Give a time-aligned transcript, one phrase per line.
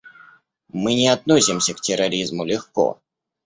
[0.69, 2.99] Мы не относимся к терроризму легко.